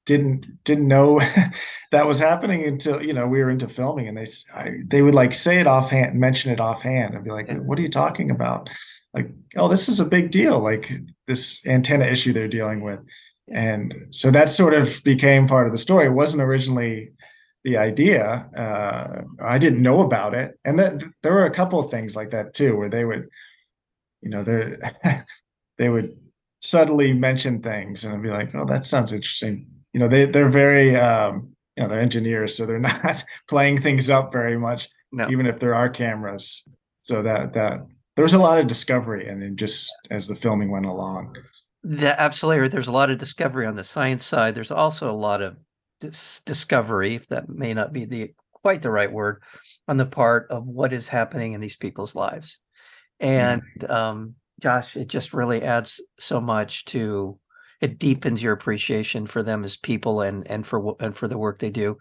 didn't 0.05 0.45
didn't 0.65 0.87
know 0.87 1.21
that 1.91 2.07
was 2.07 2.19
happening 2.19 2.65
until 2.65 3.01
you 3.01 3.13
know 3.13 3.27
we 3.27 3.39
were 3.39 3.49
into 3.49 3.69
filming, 3.69 4.07
and 4.07 4.17
they 4.17 4.25
I, 4.53 4.79
they 4.85 5.01
would 5.01 5.15
like 5.15 5.33
say 5.33 5.59
it 5.59 5.67
offhand, 5.67 6.19
mention 6.19 6.51
it 6.51 6.59
offhand, 6.59 7.15
and 7.15 7.23
be 7.23 7.31
like, 7.31 7.49
"What 7.61 7.79
are 7.79 7.83
you 7.83 7.89
talking 7.89 8.31
about?" 8.31 8.69
Like, 9.13 9.31
"Oh, 9.55 9.69
this 9.69 9.87
is 9.87 10.01
a 10.01 10.05
big 10.05 10.31
deal. 10.31 10.59
Like 10.59 10.91
this 11.25 11.65
antenna 11.65 12.05
issue 12.05 12.33
they're 12.33 12.49
dealing 12.49 12.81
with." 12.81 12.99
And 13.51 14.07
so 14.11 14.31
that 14.31 14.49
sort 14.49 14.73
of 14.73 15.03
became 15.03 15.47
part 15.47 15.67
of 15.67 15.71
the 15.71 15.77
story. 15.77 16.07
It 16.07 16.13
wasn't 16.13 16.43
originally 16.43 17.11
the 17.63 17.77
idea. 17.77 18.47
Uh, 18.55 19.21
i 19.43 19.57
didn't 19.57 19.81
know 19.81 20.01
about 20.01 20.33
it. 20.33 20.57
And 20.63 20.77
th- 20.77 21.03
there 21.23 21.33
were 21.33 21.45
a 21.45 21.53
couple 21.53 21.79
of 21.79 21.91
things 21.91 22.15
like 22.15 22.31
that 22.31 22.53
too 22.53 22.75
where 22.75 22.89
they 22.89 23.05
would 23.05 23.27
you 24.21 24.29
know 24.29 24.43
they 24.43 24.77
they 25.77 25.89
would 25.89 26.17
subtly 26.61 27.13
mention 27.13 27.61
things 27.61 28.03
and 28.03 28.13
i'd 28.13 28.21
be 28.21 28.29
like 28.29 28.53
oh 28.53 28.65
that 28.65 28.85
sounds 28.85 29.13
interesting. 29.13 29.67
You 29.93 29.99
know 29.99 30.07
they 30.07 30.25
they're 30.25 30.49
very 30.49 30.95
um, 30.95 31.55
you 31.75 31.83
know 31.83 31.89
they're 31.89 31.99
engineers 31.99 32.55
so 32.55 32.65
they're 32.65 32.79
not 32.93 33.23
playing 33.47 33.81
things 33.81 34.09
up 34.09 34.31
very 34.31 34.57
much 34.57 34.89
no. 35.11 35.29
even 35.29 35.45
if 35.45 35.59
there 35.59 35.75
are 35.75 35.89
cameras. 35.89 36.63
So 37.01 37.21
that 37.23 37.53
that 37.53 37.87
there 38.15 38.23
was 38.23 38.33
a 38.33 38.39
lot 38.39 38.59
of 38.59 38.67
discovery 38.67 39.27
and 39.27 39.41
then 39.41 39.55
just 39.55 39.91
as 40.11 40.27
the 40.27 40.35
filming 40.35 40.69
went 40.69 40.85
along 40.85 41.35
that 41.83 42.19
absolutely. 42.19 42.67
There's 42.67 42.87
a 42.87 42.93
lot 42.93 43.09
of 43.09 43.17
discovery 43.17 43.65
on 43.65 43.75
the 43.75 43.83
science 43.83 44.25
side. 44.25 44.55
There's 44.55 44.71
also 44.71 45.09
a 45.09 45.15
lot 45.15 45.41
of 45.41 45.57
dis- 45.99 46.41
discovery, 46.45 47.15
if 47.15 47.27
that 47.27 47.49
may 47.49 47.73
not 47.73 47.93
be 47.93 48.05
the 48.05 48.33
quite 48.53 48.81
the 48.81 48.91
right 48.91 49.11
word, 49.11 49.41
on 49.87 49.97
the 49.97 50.05
part 50.05 50.47
of 50.49 50.65
what 50.65 50.91
is 50.91 51.07
happening 51.07 51.53
in 51.53 51.61
these 51.61 51.77
people's 51.77 52.15
lives. 52.15 52.59
And 53.19 53.61
mm-hmm. 53.79 53.91
um, 53.91 54.35
Josh, 54.59 54.97
it 54.97 55.07
just 55.07 55.33
really 55.33 55.61
adds 55.61 56.01
so 56.17 56.41
much 56.41 56.85
to 56.85 57.39
it 57.81 57.97
deepens 57.97 58.43
your 58.43 58.53
appreciation 58.53 59.25
for 59.25 59.41
them 59.41 59.63
as 59.63 59.77
people 59.77 60.21
and 60.21 60.45
and 60.47 60.65
for 60.65 60.95
and 60.99 61.15
for 61.15 61.27
the 61.27 61.37
work 61.37 61.59
they 61.59 61.69
do. 61.69 61.97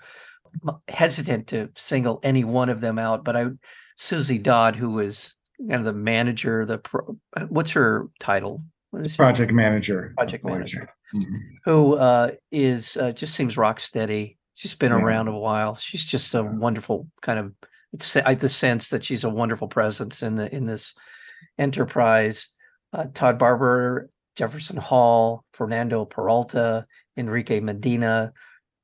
I'm 0.67 0.77
hesitant 0.89 1.49
to 1.49 1.71
single 1.77 2.21
any 2.23 2.43
one 2.43 2.69
of 2.69 2.81
them 2.81 2.99
out, 2.99 3.25
but 3.25 3.37
I 3.37 3.47
Suzy 3.97 4.39
Dodd, 4.39 4.77
who 4.77 4.91
was 4.91 5.35
kind 5.61 5.75
of 5.75 5.85
the 5.85 5.93
manager, 5.93 6.65
the 6.65 6.79
pro, 6.79 7.17
what's 7.49 7.73
her 7.73 8.09
title? 8.19 8.63
Project 9.17 9.53
manager. 9.53 10.13
Project 10.17 10.45
manager, 10.45 10.89
mm-hmm. 11.15 11.37
who 11.65 11.97
uh, 11.97 12.31
is 12.51 12.97
uh, 12.97 13.13
just 13.13 13.35
seems 13.35 13.57
rock 13.57 13.81
steady. 13.81 14.39
She's 14.55 14.75
been 14.75 14.93
yeah. 14.93 14.99
around 14.99 15.29
a 15.29 15.39
while. 15.39 15.77
She's 15.77 16.05
just 16.05 16.35
a 16.35 16.43
wonderful 16.43 17.09
kind 17.23 17.39
of. 17.39 17.53
It's 17.93 18.17
I 18.17 18.35
the 18.35 18.49
sense 18.49 18.89
that 18.91 19.05
she's 19.05 19.25
a 19.25 19.31
wonderful 19.31 19.69
presence 19.69 20.23
in 20.23 20.35
the 20.35 20.55
in 20.55 20.65
this 20.65 20.95
enterprise. 21.59 22.49
Uh, 22.93 23.07
Todd 23.13 23.39
Barber, 23.39 24.11
Jefferson 24.37 24.77
Hall, 24.77 25.45
Fernando 25.53 26.05
Peralta, 26.05 26.87
Enrique 27.17 27.61
Medina. 27.61 28.33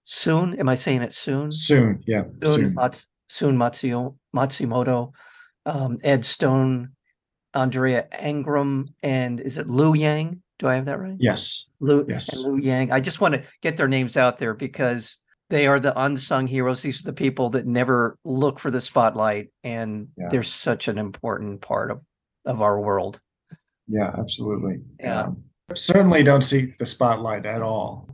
Soon, 0.03 0.59
am 0.59 0.69
I 0.69 0.75
saying 0.75 1.03
it 1.03 1.15
soon? 1.15 1.51
Soon, 1.51 2.03
yeah. 2.07 2.25
Soon, 2.43 2.53
soon. 2.55 2.75
Mats, 2.75 3.07
soon 3.29 3.57
Matsumoto, 3.57 5.13
um, 5.65 5.99
Ed 6.05 6.27
Stone, 6.27 6.91
Andrea 7.55 8.07
Angrum, 8.13 8.89
and 9.03 9.41
is 9.41 9.59
it 9.59 9.69
Lu 9.69 9.95
Yang? 9.95 10.43
Do 10.59 10.69
I 10.69 10.75
have 10.77 10.85
that 10.87 11.01
right? 11.01 11.17
Yes. 11.19 11.71
Lu, 11.81 12.05
yes. 12.09 12.45
Yang. 12.59 12.93
I 12.93 13.01
just 13.01 13.21
want 13.21 13.35
to 13.35 13.43
get 13.63 13.77
their 13.77 13.89
names 13.89 14.17
out 14.17 14.39
there 14.39 14.55
because 14.55 15.19
they 15.51 15.67
are 15.67 15.81
the 15.81 15.99
unsung 15.99 16.47
heroes. 16.47 16.83
These 16.83 17.01
are 17.01 17.11
the 17.11 17.13
people 17.13 17.51
that 17.51 17.67
never 17.67 18.19
look 18.25 18.59
for 18.59 18.71
the 18.71 18.81
spotlight, 18.81 19.51
and 19.63 20.09
yeah. 20.17 20.29
they're 20.31 20.43
such 20.43 20.89
an 20.89 20.99
important 20.99 21.61
part 21.61 21.91
of, 21.91 22.01
of 22.45 22.63
our 22.63 22.81
world. 22.81 23.21
Yeah, 23.89 24.15
absolutely. 24.17 24.81
Yeah. 24.99 25.25
Um, 25.25 25.45
certainly 25.75 26.23
don't 26.23 26.43
seek 26.43 26.79
the 26.79 26.87
spotlight 26.87 27.47
at 27.47 27.63
all. 27.63 28.09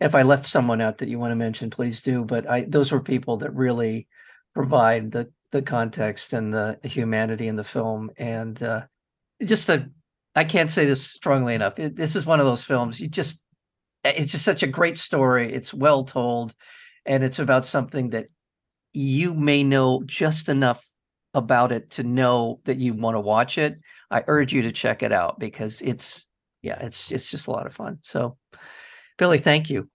If 0.00 0.14
I 0.14 0.22
left 0.22 0.46
someone 0.46 0.80
out 0.80 0.98
that 0.98 1.08
you 1.08 1.18
want 1.18 1.30
to 1.30 1.36
mention, 1.36 1.70
please 1.70 2.02
do. 2.02 2.24
But 2.24 2.50
I 2.50 2.62
those 2.62 2.90
were 2.90 3.00
people 3.00 3.36
that 3.38 3.54
really 3.54 4.08
provide 4.54 5.12
the 5.12 5.30
the 5.52 5.62
context 5.62 6.32
and 6.32 6.52
the 6.52 6.78
humanity 6.82 7.46
in 7.46 7.56
the 7.56 7.64
film 7.64 8.10
and 8.16 8.62
uh, 8.62 8.82
just 9.44 9.68
a 9.68 9.88
i 10.34 10.44
can't 10.44 10.70
say 10.70 10.86
this 10.86 11.04
strongly 11.04 11.54
enough 11.54 11.78
it, 11.78 11.94
this 11.94 12.16
is 12.16 12.26
one 12.26 12.40
of 12.40 12.46
those 12.46 12.64
films 12.64 13.00
you 13.00 13.06
just 13.06 13.42
it's 14.04 14.32
just 14.32 14.44
such 14.44 14.62
a 14.62 14.66
great 14.66 14.98
story 14.98 15.52
it's 15.52 15.72
well 15.72 16.04
told 16.04 16.54
and 17.06 17.22
it's 17.22 17.38
about 17.38 17.66
something 17.66 18.10
that 18.10 18.26
you 18.92 19.34
may 19.34 19.62
know 19.62 20.02
just 20.04 20.48
enough 20.48 20.86
about 21.34 21.72
it 21.72 21.90
to 21.90 22.02
know 22.02 22.60
that 22.64 22.78
you 22.78 22.94
want 22.94 23.16
to 23.16 23.20
watch 23.20 23.58
it. 23.58 23.80
I 24.10 24.22
urge 24.26 24.52
you 24.52 24.62
to 24.62 24.72
check 24.72 25.02
it 25.02 25.12
out 25.12 25.38
because 25.38 25.80
it's 25.80 26.26
yeah 26.62 26.78
it's 26.80 27.10
it's 27.10 27.30
just 27.30 27.46
a 27.46 27.50
lot 27.50 27.66
of 27.66 27.74
fun. 27.74 27.98
So 28.02 28.36
billy 29.18 29.38
thank 29.38 29.70
you. 29.70 29.88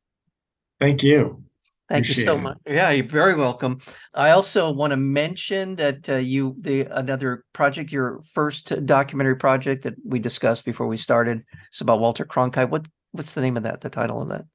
Thank 0.79 1.03
you 1.03 1.46
Thank 1.89 2.05
Appreciate 2.05 2.23
you 2.23 2.29
so 2.29 2.37
much. 2.37 2.57
Yeah, 2.67 2.89
you're 2.91 3.07
very 3.07 3.35
welcome. 3.35 3.79
I 4.13 4.31
also 4.31 4.69
want 4.71 4.91
to 4.91 4.97
mention 4.97 5.75
that 5.77 6.09
uh, 6.09 6.15
you 6.15 6.55
the 6.59 6.81
another 6.81 7.45
project, 7.53 7.93
your 7.93 8.21
first 8.33 8.85
documentary 8.85 9.37
project 9.37 9.83
that 9.83 9.95
we 10.03 10.19
discussed 10.19 10.65
before 10.65 10.87
we 10.87 10.97
started. 10.97 11.43
It's 11.69 11.79
about 11.79 11.99
Walter 11.99 12.25
Cronkite. 12.25 12.69
What 12.69 12.87
what's 13.13 13.33
the 13.33 13.41
name 13.41 13.55
of 13.55 13.63
that? 13.63 13.79
The 13.81 13.89
title 13.89 14.21
of 14.21 14.27
that? 14.29 14.45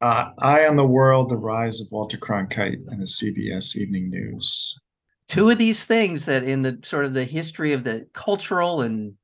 Uh, 0.00 0.30
Eye 0.40 0.66
on 0.66 0.74
the 0.74 0.86
World: 0.86 1.28
The 1.28 1.36
Rise 1.36 1.80
of 1.80 1.86
Walter 1.92 2.18
Cronkite 2.18 2.80
and 2.88 3.00
the 3.00 3.06
CBS 3.06 3.76
Evening 3.76 4.10
News. 4.10 4.80
two 5.28 5.48
of 5.50 5.58
these 5.58 5.84
things 5.84 6.24
that 6.24 6.42
in 6.42 6.62
the 6.62 6.80
sort 6.82 7.04
of 7.04 7.14
the 7.14 7.24
history 7.24 7.72
of 7.72 7.84
the 7.84 8.06
cultural 8.12 8.82
and 8.82 9.14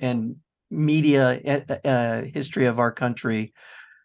and 0.00 0.36
media 0.70 1.40
uh, 1.84 2.22
history 2.32 2.66
of 2.66 2.78
our 2.78 2.92
country 2.92 3.52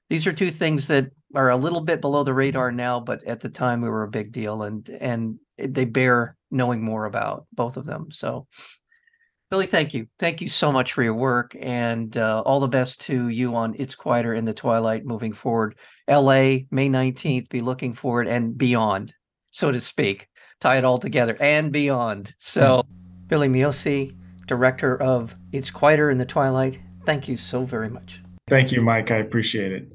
these 0.10 0.28
are 0.28 0.34
two 0.34 0.52
things 0.52 0.88
that 0.88 1.06
are 1.36 1.50
a 1.50 1.58
little 1.58 1.82
bit 1.82 2.02
below 2.02 2.24
the 2.24 2.34
radar 2.34 2.72
now 2.72 3.00
but 3.00 3.24
at 3.26 3.40
the 3.40 3.50
time 3.50 3.82
we 3.82 3.90
were 3.90 4.04
a 4.04 4.10
big 4.10 4.32
deal 4.32 4.64
and 4.64 4.90
and 4.90 5.38
they 5.58 5.86
bear 5.86 6.36
knowing 6.52 6.84
more 6.84 7.06
about 7.06 7.46
both 7.54 7.78
of 7.78 7.86
them 7.86 8.08
so 8.12 8.48
billy 9.50 9.66
thank 9.66 9.94
you 9.94 10.08
thank 10.20 10.42
you 10.42 10.50
so 10.50 10.72
much 10.72 10.94
for 10.94 11.04
your 11.04 11.14
work 11.14 11.56
and 11.60 12.18
uh, 12.18 12.42
all 12.46 12.60
the 12.60 12.68
best 12.68 13.02
to 13.02 13.30
you 13.30 13.56
on 13.56 13.76
it's 13.78 13.96
quieter 13.96 14.34
in 14.34 14.46
the 14.46 14.54
twilight 14.54 15.06
moving 15.06 15.34
forward 15.34 15.76
la 16.08 16.24
may 16.24 16.90
19th 16.90 17.50
be 17.50 17.62
looking 17.62 17.94
forward 17.94 18.28
and 18.28 18.58
beyond 18.58 19.14
so 19.52 19.72
to 19.72 19.80
speak 19.80 20.28
tie 20.60 20.78
it 20.78 20.86
all 20.86 20.98
together 20.98 21.38
and 21.40 21.72
beyond. 21.72 22.34
So, 22.38 22.84
mm. 22.84 22.86
Billy 23.28 23.48
Miossi, 23.48 24.16
director 24.46 25.02
of 25.02 25.36
It's 25.52 25.72
Quieter 25.72 26.10
in 26.10 26.18
the 26.18 26.26
Twilight, 26.26 26.80
thank 27.06 27.28
you 27.28 27.38
so 27.38 27.64
very 27.64 27.90
much. 27.90 28.22
Thank 28.48 28.72
you, 28.72 28.82
Mike. 28.82 29.10
I 29.10 29.18
appreciate 29.18 29.72
it. 29.72 29.95